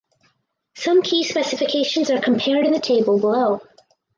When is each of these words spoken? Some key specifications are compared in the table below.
Some 0.75 1.03
key 1.03 1.23
specifications 1.23 2.09
are 2.09 2.19
compared 2.19 2.65
in 2.65 2.73
the 2.73 2.79
table 2.79 3.19
below. 3.19 3.61